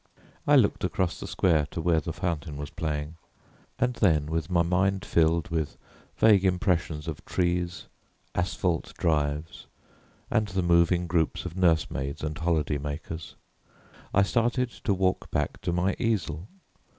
I 0.47 0.55
looked 0.55 0.83
across 0.83 1.19
the 1.19 1.27
square 1.27 1.67
to 1.69 1.79
where 1.79 1.99
the 1.99 2.11
fountain 2.11 2.57
was 2.57 2.71
playing 2.71 3.17
and 3.77 3.93
then, 3.93 4.25
with 4.31 4.49
my 4.49 4.63
mind 4.63 5.05
filled 5.05 5.49
with 5.49 5.77
vague 6.17 6.43
impressions 6.43 7.07
of 7.07 7.23
trees, 7.23 7.85
asphalt 8.33 8.95
drives, 8.97 9.67
and 10.31 10.47
the 10.47 10.63
moving 10.63 11.05
groups 11.05 11.45
of 11.45 11.55
nursemaids 11.55 12.23
and 12.23 12.35
holiday 12.35 12.79
makers, 12.79 13.35
I 14.11 14.23
started 14.23 14.71
to 14.85 14.91
walk 14.95 15.29
back 15.29 15.61
to 15.61 15.71
my 15.71 15.95
easel. 15.99 16.47